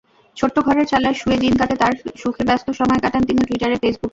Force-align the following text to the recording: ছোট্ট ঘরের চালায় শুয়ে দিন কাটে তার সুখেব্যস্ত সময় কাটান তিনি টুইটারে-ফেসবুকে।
ছোট্ট 0.37 0.55
ঘরের 0.59 0.85
চালায় 0.85 1.13
শুয়ে 1.13 1.37
দিন 1.37 1.53
কাটে 1.57 1.75
তার 1.75 1.91
সুখেব্যস্ত 2.21 2.67
সময় 2.79 3.01
কাটান 3.01 3.23
তিনি 3.27 3.41
টুইটারে-ফেসবুকে। 3.49 4.07